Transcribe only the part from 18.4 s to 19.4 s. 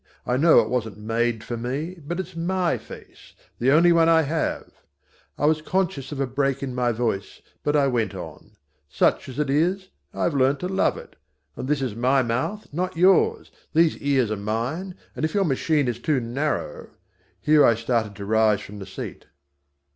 from the seat.